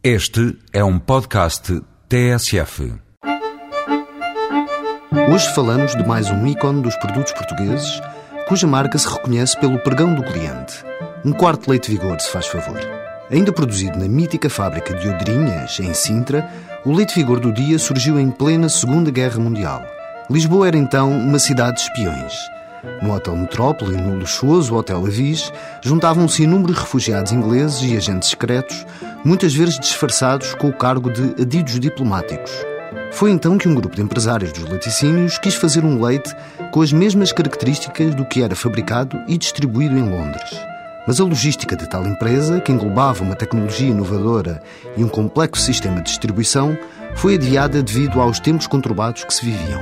Este 0.00 0.56
é 0.72 0.84
um 0.84 0.96
podcast 0.96 1.82
TSF. 2.08 2.94
Hoje 5.28 5.54
falamos 5.56 5.96
de 5.96 6.06
mais 6.06 6.30
um 6.30 6.46
ícone 6.46 6.82
dos 6.82 6.94
produtos 6.98 7.32
portugueses, 7.32 8.00
cuja 8.46 8.68
marca 8.68 8.96
se 8.96 9.08
reconhece 9.08 9.58
pelo 9.58 9.76
pregão 9.80 10.14
do 10.14 10.22
cliente. 10.22 10.84
Um 11.24 11.32
quarto 11.32 11.68
leite 11.68 11.90
vigor, 11.90 12.20
se 12.20 12.30
faz 12.30 12.46
favor. 12.46 12.78
Ainda 13.28 13.52
produzido 13.52 13.98
na 13.98 14.06
mítica 14.06 14.48
fábrica 14.48 14.94
de 14.94 15.08
Odrinhas, 15.08 15.80
em 15.80 15.92
Sintra, 15.92 16.48
o 16.84 16.92
leite 16.92 17.16
vigor 17.16 17.40
do 17.40 17.52
dia 17.52 17.76
surgiu 17.76 18.20
em 18.20 18.30
plena 18.30 18.68
Segunda 18.68 19.10
Guerra 19.10 19.40
Mundial. 19.40 19.82
Lisboa 20.30 20.68
era 20.68 20.76
então 20.76 21.10
uma 21.10 21.40
cidade 21.40 21.78
de 21.78 21.82
espiões. 21.82 22.34
No 23.02 23.14
Hotel 23.14 23.36
Metrópole 23.36 23.94
e 23.94 24.00
no 24.00 24.16
luxuoso 24.16 24.74
Hotel 24.74 25.04
Avis, 25.04 25.52
juntavam-se 25.82 26.44
inúmeros 26.44 26.78
refugiados 26.78 27.32
ingleses 27.32 27.82
e 27.82 27.96
agentes 27.96 28.30
secretos, 28.30 28.86
muitas 29.24 29.54
vezes 29.54 29.78
disfarçados 29.78 30.54
com 30.54 30.68
o 30.68 30.72
cargo 30.72 31.10
de 31.10 31.42
adidos 31.42 31.78
diplomáticos. 31.80 32.52
Foi 33.10 33.30
então 33.30 33.58
que 33.58 33.68
um 33.68 33.74
grupo 33.74 33.96
de 33.96 34.02
empresários 34.02 34.52
dos 34.52 34.68
laticínios 34.68 35.38
quis 35.38 35.54
fazer 35.54 35.84
um 35.84 36.02
leite 36.02 36.34
com 36.70 36.82
as 36.82 36.92
mesmas 36.92 37.32
características 37.32 38.14
do 38.14 38.24
que 38.24 38.42
era 38.42 38.54
fabricado 38.54 39.18
e 39.26 39.36
distribuído 39.36 39.96
em 39.96 40.08
Londres. 40.08 40.50
Mas 41.06 41.20
a 41.20 41.24
logística 41.24 41.74
de 41.74 41.88
tal 41.88 42.06
empresa, 42.06 42.60
que 42.60 42.70
englobava 42.70 43.24
uma 43.24 43.34
tecnologia 43.34 43.88
inovadora 43.88 44.62
e 44.96 45.02
um 45.02 45.08
complexo 45.08 45.62
sistema 45.62 45.96
de 45.96 46.10
distribuição, 46.10 46.76
foi 47.14 47.36
adiada 47.36 47.82
devido 47.82 48.20
aos 48.20 48.38
tempos 48.38 48.66
conturbados 48.66 49.24
que 49.24 49.32
se 49.32 49.44
viviam. 49.44 49.80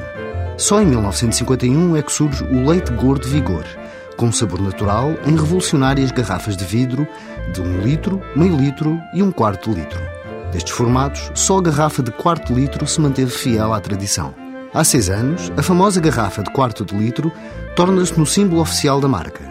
Só 0.56 0.80
em 0.80 0.86
1951 0.86 1.96
é 1.96 2.02
que 2.02 2.10
surge 2.10 2.42
o 2.44 2.66
leite 2.66 2.90
gordo 2.92 3.28
Vigor, 3.28 3.64
com 4.16 4.32
sabor 4.32 4.60
natural 4.60 5.12
em 5.26 5.36
revolucionárias 5.36 6.10
garrafas 6.10 6.56
de 6.56 6.64
vidro 6.64 7.06
de 7.52 7.60
um 7.60 7.80
litro, 7.82 8.22
meio 8.34 8.56
litro 8.56 8.98
e 9.12 9.22
um 9.22 9.30
quarto 9.30 9.70
litro. 9.70 10.00
Destes 10.52 10.72
formatos, 10.72 11.30
só 11.34 11.58
a 11.58 11.62
garrafa 11.62 12.02
de 12.02 12.10
quarto 12.10 12.54
litro 12.54 12.86
se 12.86 13.00
manteve 13.02 13.30
fiel 13.30 13.74
à 13.74 13.80
tradição. 13.80 14.34
Há 14.72 14.82
seis 14.82 15.10
anos, 15.10 15.52
a 15.58 15.62
famosa 15.62 16.00
garrafa 16.00 16.42
de 16.42 16.50
quarto 16.50 16.86
de 16.86 16.96
litro 16.96 17.30
torna-se 17.74 18.18
no 18.18 18.24
símbolo 18.24 18.62
oficial 18.62 18.98
da 18.98 19.08
marca. 19.08 19.44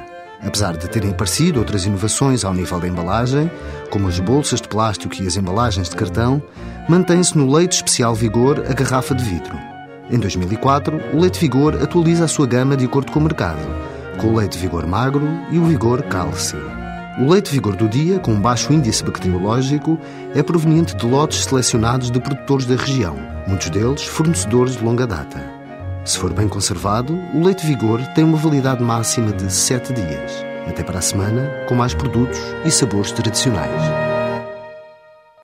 Apesar 0.43 0.75
de 0.75 0.89
terem 0.89 1.11
aparecido 1.11 1.59
outras 1.59 1.85
inovações 1.85 2.43
ao 2.43 2.53
nível 2.53 2.79
da 2.79 2.87
embalagem, 2.87 3.49
como 3.91 4.07
as 4.07 4.19
bolsas 4.19 4.59
de 4.59 4.67
plástico 4.67 5.15
e 5.21 5.27
as 5.27 5.37
embalagens 5.37 5.87
de 5.87 5.95
cartão, 5.95 6.41
mantém-se 6.89 7.37
no 7.37 7.51
leite 7.51 7.73
especial 7.73 8.15
Vigor 8.15 8.63
a 8.67 8.73
garrafa 8.73 9.13
de 9.13 9.23
vidro. 9.23 9.74
Em 10.09 10.19
2004, 10.19 10.99
o 11.13 11.19
Leite 11.19 11.39
Vigor 11.39 11.81
atualiza 11.81 12.25
a 12.25 12.27
sua 12.27 12.45
gama 12.45 12.77
de 12.77 12.85
acordo 12.85 13.11
com 13.11 13.19
o 13.19 13.23
mercado, 13.23 13.61
com 14.17 14.27
o 14.27 14.35
Leite 14.37 14.57
Vigor 14.57 14.87
Magro 14.87 15.27
e 15.51 15.57
o 15.57 15.65
Vigor 15.65 16.03
Calci. 16.03 16.57
O 17.17 17.31
leite 17.31 17.49
vigor 17.49 17.77
do 17.77 17.87
dia, 17.87 18.19
com 18.19 18.35
baixo 18.35 18.73
índice 18.73 19.01
bacteriológico, 19.01 19.97
é 20.33 20.43
proveniente 20.43 20.97
de 20.97 21.05
lotes 21.05 21.45
selecionados 21.45 22.11
de 22.11 22.19
produtores 22.19 22.65
da 22.65 22.75
região, 22.75 23.15
muitos 23.47 23.69
deles 23.69 24.03
fornecedores 24.03 24.75
de 24.75 24.83
longa 24.83 25.07
data. 25.07 25.41
Se 26.03 26.17
for 26.17 26.33
bem 26.33 26.49
conservado, 26.49 27.17
o 27.33 27.41
leite 27.41 27.65
vigor 27.65 28.01
tem 28.13 28.25
uma 28.25 28.37
validade 28.37 28.83
máxima 28.83 29.31
de 29.31 29.51
7 29.51 29.93
dias. 29.93 30.45
Até 30.67 30.83
para 30.83 30.99
a 30.99 31.01
semana, 31.01 31.49
com 31.69 31.75
mais 31.75 31.93
produtos 31.93 32.37
e 32.65 32.69
sabores 32.69 33.13
tradicionais. 33.13 34.04